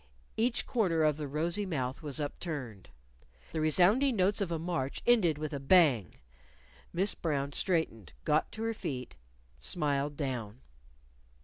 [0.35, 2.89] Each corner of the rosy mouth was upturned.
[3.51, 6.15] The resounding notes of a march ended with a bang.
[6.91, 9.13] Miss Brown straightened got to her feet
[9.59, 10.61] smiled down.